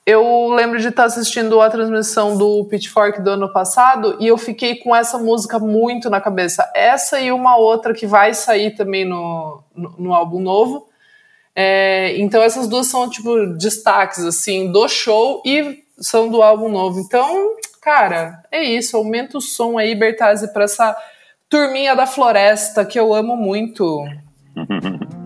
[0.05, 4.75] eu lembro de estar assistindo a transmissão do Pitchfork do ano passado e eu fiquei
[4.75, 6.71] com essa música muito na cabeça.
[6.75, 10.87] Essa e uma outra que vai sair também no, no, no álbum novo
[11.57, 17.01] é, então essas duas são tipo destaques assim do show e são do álbum novo.
[17.01, 18.97] Então, cara, é isso.
[18.97, 20.97] Aumenta o som aí, Bertazzi, para essa
[21.49, 24.05] turminha da floresta que eu amo muito.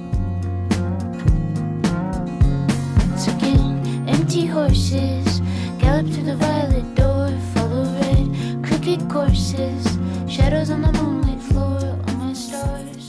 [4.59, 5.41] horses
[5.79, 8.27] gallop to the violet door, follow red
[8.65, 11.38] crooked courses, shadows on the moonlit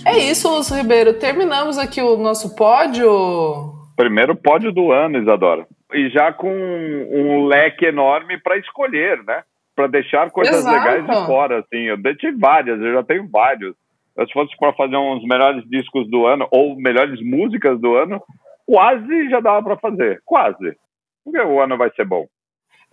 [0.02, 0.16] floor.
[0.16, 1.14] É isso, Lúcio Ribeiro.
[1.20, 3.74] Terminamos aqui o nosso pódio.
[3.96, 5.68] Primeiro pódio do ano, Isadora.
[5.94, 9.44] E já com um leque enorme para escolher, né?
[9.76, 10.76] Para deixar coisas Exato.
[10.76, 11.84] legais de fora, assim.
[11.84, 13.76] Eu tive várias, eu já tenho vários.
[14.18, 18.22] Se fosse para fazer uns melhores discos do ano ou melhores músicas do ano,
[18.66, 20.22] quase já dava para fazer.
[20.26, 20.76] Quase.
[21.24, 22.26] Porque o ano vai ser bom.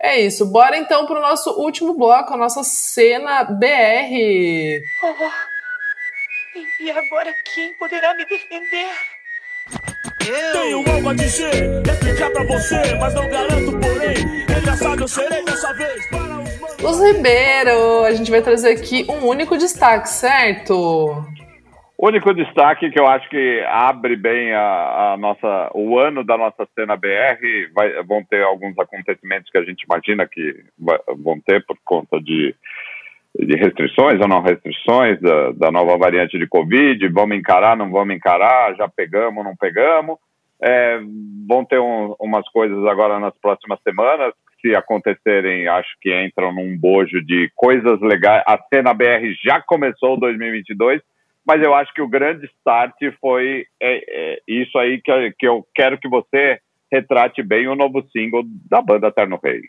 [0.01, 0.51] É isso.
[0.51, 4.81] Bora então para o nosso último bloco, a nossa cena BR.
[6.79, 8.89] E agora quem poderá me defender?
[10.27, 10.51] Eu.
[10.53, 11.53] Tenho algo a dizer,
[11.85, 17.05] explicar pra você, mas não garanto, porém, engraçado eu serei dessa vez para os Os
[17.05, 21.23] Ribeiro, a gente vai trazer aqui um único destaque, certo?
[21.97, 26.37] O único destaque que eu acho que abre bem a, a nossa, o ano da
[26.37, 31.39] nossa cena BR, vai, vão ter alguns acontecimentos que a gente imagina que vai, vão
[31.39, 32.55] ter por conta de,
[33.39, 38.15] de restrições ou não restrições da, da, nova variante de Covid, vamos encarar, não vamos
[38.15, 40.17] encarar, já pegamos, não pegamos.
[40.61, 40.99] É,
[41.47, 46.75] vão ter um, umas coisas agora nas próximas semanas, se acontecerem, acho que entram num
[46.77, 48.43] bojo de coisas legais.
[48.47, 51.01] A cena BR já começou 2022,
[51.45, 55.63] mas eu acho que o grande start foi é, é, isso aí que, que eu
[55.75, 56.59] quero que você
[56.91, 59.61] retrate bem o novo single da banda Terno Rei.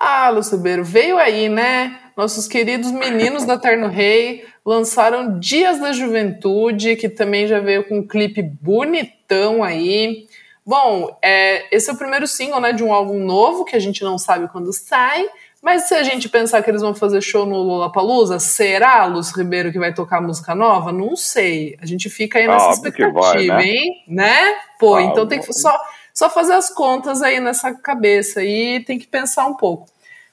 [0.00, 1.98] Ah, Lucibeiro, veio aí, né?
[2.16, 7.98] Nossos queridos meninos da Terno Rei lançaram Dias da Juventude, que também já veio com
[7.98, 10.26] um clipe bonitão aí.
[10.64, 14.02] Bom, é, esse é o primeiro single né, de um álbum novo, que a gente
[14.02, 15.24] não sabe quando sai,
[15.62, 19.70] mas se a gente pensar que eles vão fazer show no Lollapalooza, será Luz Ribeiro
[19.70, 20.92] que vai tocar música nova?
[20.92, 21.76] Não sei.
[21.80, 23.64] A gente fica aí nessa Óbvio expectativa, vai, né?
[23.64, 24.04] hein?
[24.08, 24.54] Né?
[24.78, 25.10] Pô, Óbvio.
[25.10, 25.76] então tem que só,
[26.16, 29.86] só fazer as contas aí nessa cabeça e tem que pensar um pouco.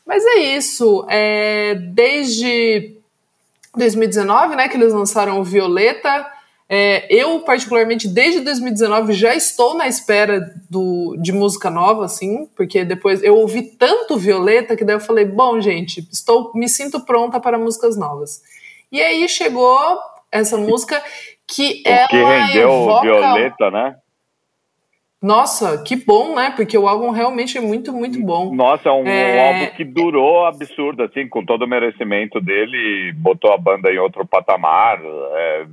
[0.05, 1.05] Mas é isso.
[1.09, 2.95] É, desde
[3.75, 6.25] 2019, né, que eles lançaram o Violeta,
[6.69, 12.85] é, eu, particularmente, desde 2019 já estou na espera do, de música nova, assim, porque
[12.85, 17.41] depois eu ouvi tanto Violeta que daí eu falei, bom, gente, estou, me sinto pronta
[17.41, 18.41] para músicas novas.
[18.89, 19.99] E aí chegou
[20.31, 21.03] essa música
[21.45, 23.01] que o ela que rendeu evoca...
[23.01, 23.95] Violeta, né?
[25.23, 26.51] Nossa, que bom, né?
[26.55, 28.53] Porque o álbum realmente é muito, muito bom.
[28.53, 29.35] Nossa, é um, é...
[29.35, 33.97] um álbum que durou absurdo, assim, com todo o merecimento dele, botou a banda em
[33.97, 34.99] outro patamar.
[35.01, 35.65] É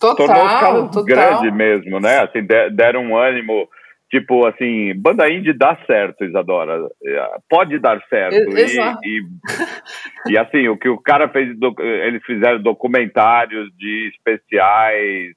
[0.00, 1.04] Total, tornou total.
[1.04, 2.20] grande mesmo, né?
[2.20, 3.68] Assim, deram um ânimo,
[4.10, 6.88] tipo assim, banda indie dá certo, Isadora.
[7.04, 8.34] É, pode dar certo.
[8.34, 15.34] E, e, e, assim, o que o cara fez, eles fizeram documentários de especiais,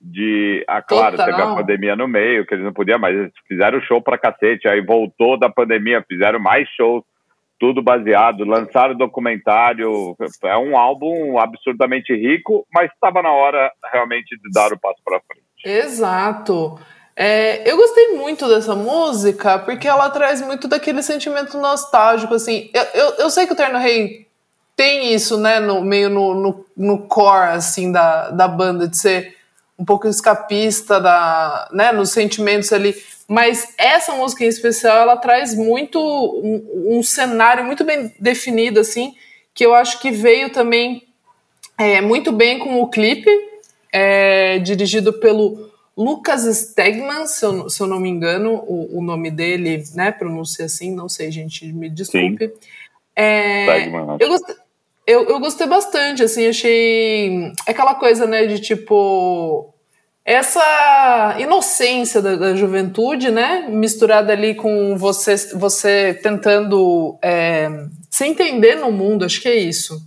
[0.00, 0.64] de.
[0.68, 1.26] Ah, claro, total.
[1.26, 4.68] teve a pandemia no meio, que eles não podiam, mas eles fizeram show pra cacete,
[4.68, 7.04] aí voltou da pandemia, fizeram mais shows
[7.58, 14.50] tudo baseado, lançaram documentário, é um álbum absurdamente rico, mas estava na hora realmente de
[14.52, 15.44] dar o passo para frente.
[15.64, 16.78] Exato.
[17.16, 22.70] É, eu gostei muito dessa música porque ela traz muito daquele sentimento nostálgico, assim.
[22.72, 24.28] Eu, eu, eu sei que o Terno Rei
[24.76, 29.36] tem isso, né, no meio no, no, no core, assim, da, da banda, de ser
[29.78, 32.94] um pouco escapista da, né, nos sentimentos ali.
[33.28, 39.14] Mas essa música em especial, ela traz muito um, um cenário muito bem definido, assim,
[39.54, 41.06] que eu acho que veio também
[41.76, 43.30] é, muito bem com o clipe,
[43.92, 49.30] é, dirigido pelo Lucas Stegman, se eu, se eu não me engano, o, o, nome
[49.30, 52.52] dele, né, pronuncia assim, não sei, gente, me desculpe.
[53.16, 53.88] É,
[54.20, 54.54] eu, gostei,
[55.08, 59.74] eu, eu gostei bastante, assim, achei aquela coisa, né, de tipo
[60.22, 67.70] essa inocência da, da, juventude, né, misturada ali com você, você tentando é,
[68.10, 69.98] se entender no mundo, acho que é isso.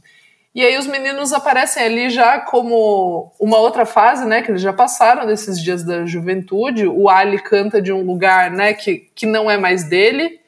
[0.53, 4.71] E aí os meninos aparecem ali já como uma outra fase, né, que eles já
[4.71, 6.85] passaram desses dias da juventude.
[6.85, 10.40] O Ali canta de um lugar, né, que, que não é mais dele.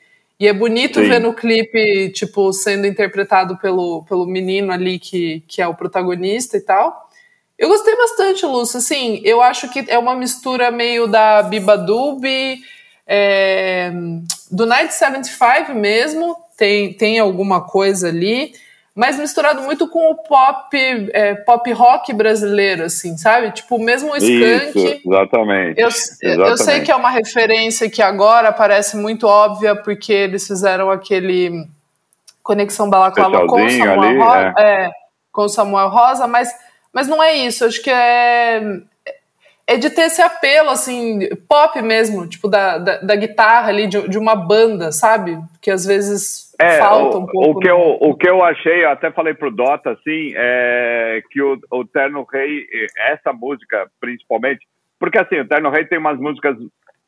[0.43, 1.08] E é bonito Sim.
[1.08, 6.58] ver no clipe, tipo, sendo interpretado pelo, pelo menino ali que, que é o protagonista
[6.58, 7.10] e tal.
[7.58, 8.77] Eu gostei bastante, Lúcio.
[8.77, 12.25] Assim, eu acho que é uma mistura meio da Biba Dub,
[13.08, 13.89] é,
[14.51, 18.51] do Night 75 mesmo, tem, tem alguma coisa ali,
[18.95, 20.77] mas misturado muito com o pop,
[21.13, 23.51] é, pop rock brasileiro, assim, sabe?
[23.51, 24.77] Tipo, mesmo o Skank.
[24.77, 25.82] Isso, exatamente.
[25.82, 26.49] Eu, exatamente.
[26.49, 31.67] eu sei que é uma referência que agora parece muito óbvia, porque eles fizeram aquele
[32.43, 34.86] Conexão Balaclava com Samuel, ali, Rosa, é.
[34.86, 34.91] É,
[35.32, 36.53] com Samuel Rosa, mas
[36.93, 38.62] mas não é isso, acho que é
[39.65, 44.10] é de ter esse apelo, assim, pop mesmo, tipo, da, da, da guitarra ali, de,
[44.10, 45.39] de, uma banda, sabe?
[45.62, 47.51] Que às vezes é, falta um pouco.
[47.51, 51.41] O que, eu, o que eu achei, eu até falei pro Dota, assim, é que
[51.41, 52.65] o, o Terno Rei,
[52.97, 54.65] essa música principalmente,
[54.99, 56.56] porque assim, o Terno Rei tem umas músicas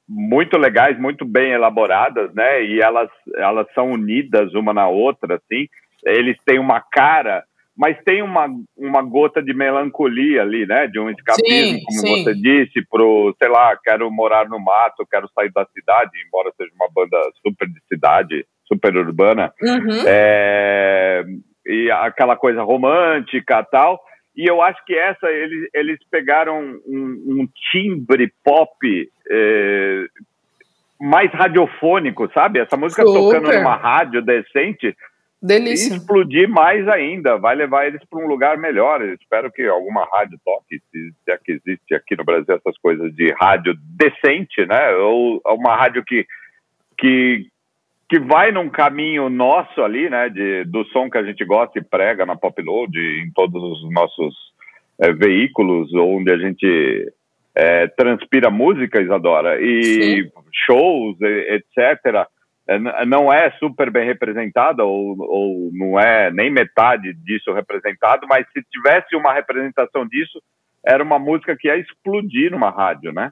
[0.07, 2.63] muito legais, muito bem elaboradas, né?
[2.63, 5.67] E elas, elas são unidas uma na outra, assim.
[6.05, 7.43] Eles têm uma cara
[7.77, 10.87] mas tem uma, uma gota de melancolia ali, né?
[10.87, 12.23] De um escapismo, sim, como sim.
[12.23, 16.71] você disse, pro, sei lá, quero morar no mato, quero sair da cidade, embora seja
[16.73, 19.53] uma banda super de cidade, super urbana.
[19.61, 20.03] Uhum.
[20.05, 21.24] É,
[21.66, 24.01] e aquela coisa romântica tal.
[24.36, 30.05] E eu acho que essa, eles, eles pegaram um, um timbre pop é,
[30.99, 32.59] mais radiofônico, sabe?
[32.59, 33.20] Essa música super.
[33.20, 34.95] tocando numa rádio decente
[35.45, 35.93] Delícia.
[35.93, 39.01] E explodir mais ainda, vai levar eles para um lugar melhor.
[39.01, 43.13] Eu espero que alguma rádio toque, se é que existe aqui no Brasil essas coisas
[43.13, 44.95] de rádio decente, né?
[44.95, 46.26] Ou uma rádio que,
[46.97, 47.45] que,
[48.09, 50.29] que vai num caminho nosso ali, né?
[50.29, 54.35] De, do som que a gente gosta e prega na Popload, em todos os nossos
[54.99, 57.13] é, veículos, onde a gente
[57.55, 60.31] é, transpira música, Isadora, e Sim.
[60.65, 62.27] shows, etc
[62.67, 68.45] é, não é super bem representada ou, ou não é nem metade disso representado, mas
[68.51, 70.41] se tivesse uma representação disso,
[70.83, 73.31] era uma música que ia explodir numa rádio, né?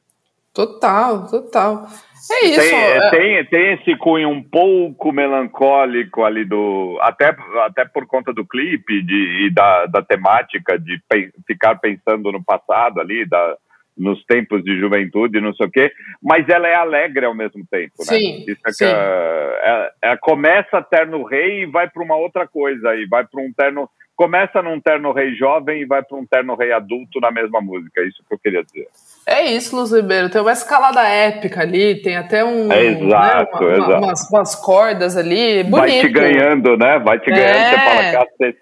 [0.54, 1.88] Total, total.
[2.32, 2.60] É isso.
[2.60, 3.10] Tem, é...
[3.10, 6.98] tem, tem esse cunho um pouco melancólico ali do.
[7.02, 7.36] Até,
[7.66, 12.44] até por conta do clipe de, e da, da temática de pe ficar pensando no
[12.44, 13.58] passado ali, da,
[13.98, 15.92] nos tempos de juventude, não sei o quê,
[16.22, 18.06] mas ela é alegre ao mesmo tempo, né?
[18.06, 18.86] Sim, Isso é sim.
[18.86, 23.42] Que, é, é, começa terno rei e vai para uma outra coisa, e vai para
[23.42, 27.32] um terno começa num terno rei jovem e vai para um terno rei adulto na
[27.32, 28.88] mesma música, é isso que eu queria dizer.
[29.26, 32.72] É isso, Luz Ribeiro, tem uma escalada épica ali, tem até um...
[32.72, 34.06] É exato, né, uma, exato.
[34.06, 35.78] Umas, umas, cordas ali, bonito.
[35.78, 37.00] Vai te ganhando, né?
[37.00, 37.70] Vai te ganhando, é.
[37.70, 38.56] você fala, cara, você,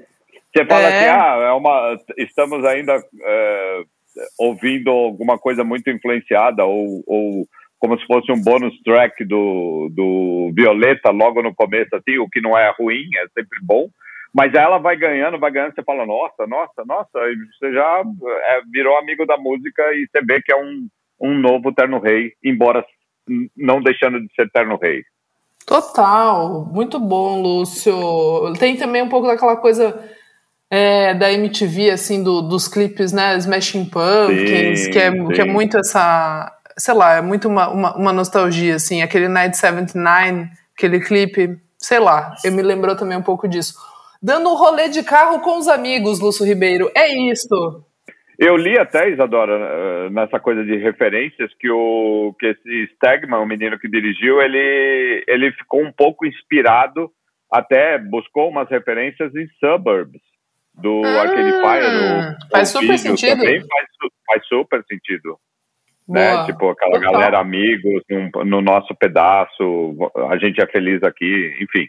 [0.54, 0.88] você fala é.
[0.88, 3.02] assim, ah, é uma, estamos ainda...
[3.24, 3.84] É,
[4.38, 7.48] ouvindo alguma coisa muito influenciada ou, ou
[7.80, 12.40] como se fosse um bônus track do, do Violeta logo no começo, assim, o que
[12.42, 13.90] não é ruim, é sempre bom.
[14.34, 18.62] Mas ela vai ganhando, vai ganhando, você fala, nossa, nossa, nossa, e você já é,
[18.72, 20.88] virou amigo da música e você vê que é um,
[21.22, 22.86] um novo Terno Rei, embora
[23.56, 25.04] não deixando de ser Terno Rei.
[25.66, 28.54] Total, muito bom, Lúcio.
[28.58, 30.02] Tem também um pouco daquela coisa
[30.70, 33.38] é, da MTV, assim, do, dos clipes, né?
[33.38, 36.52] Smashing Pumpkins, sim, que, é, que é muito essa.
[36.78, 39.02] Sei lá, é muito uma, uma, uma, nostalgia, assim.
[39.02, 43.76] Aquele Night 79, aquele clipe, sei lá, eu me lembrou também um pouco disso.
[44.22, 46.92] Dando um rolê de carro com os amigos, Lúcio Ribeiro.
[46.96, 47.84] É isso.
[48.38, 53.46] Eu li até, Isadora, eh, nessa coisa de referências, que, o, que esse Stegman, o
[53.46, 57.12] menino que dirigiu, ele, ele ficou um pouco inspirado,
[57.52, 60.22] até buscou umas referências em Suburbs,
[60.74, 62.50] do ah, Arcade Fire.
[62.52, 63.38] faz super sentido.
[63.38, 63.88] Também faz,
[64.26, 65.38] faz super sentido.
[66.08, 66.46] Né?
[66.46, 67.12] Tipo, aquela Total.
[67.12, 69.96] galera amigos no, no, nosso pedaço,
[70.30, 71.88] a gente é feliz aqui, enfim.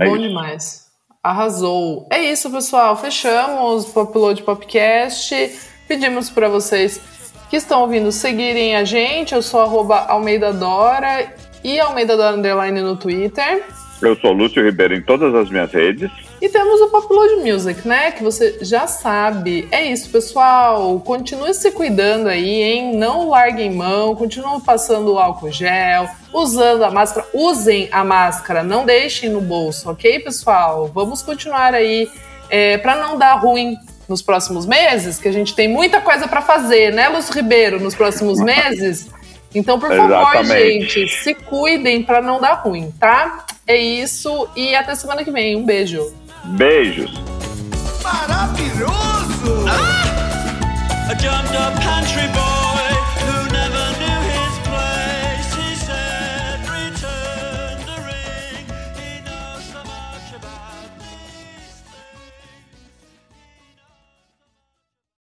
[0.00, 0.28] É Bom isso.
[0.28, 0.91] demais.
[1.22, 2.06] Arrasou.
[2.10, 2.96] É isso, pessoal.
[2.96, 5.56] Fechamos o Popload Podcast.
[5.86, 7.00] Pedimos para vocês
[7.48, 9.32] que estão ouvindo seguirem a gente.
[9.32, 13.64] Eu sou arroba Almeida Dora e Almeida Dora Underline no Twitter.
[14.02, 16.10] Eu sou Lúcio Ribeiro em todas as minhas redes.
[16.40, 18.10] E temos o Popload Music, né?
[18.10, 19.68] Que você já sabe.
[19.70, 20.98] É isso, pessoal.
[20.98, 22.96] Continue se cuidando aí, hein?
[22.96, 27.28] Não larguem mão, continuem passando o álcool gel, usando a máscara.
[27.32, 30.90] Usem a máscara, não deixem no bolso, ok, pessoal?
[30.92, 32.10] Vamos continuar aí
[32.50, 33.76] é, para não dar ruim
[34.08, 37.94] nos próximos meses, que a gente tem muita coisa para fazer, né, Lúcio Ribeiro, nos
[37.94, 39.08] próximos meses.
[39.54, 41.00] Então, por favor, Exatamente.
[41.00, 43.46] gente, se cuidem para não dar ruim, tá?
[43.66, 45.56] É isso e até semana que vem.
[45.56, 46.12] Um beijo.
[46.44, 47.22] Beijos.
[48.02, 49.64] Maravilhoso!
[49.68, 50.02] Ah!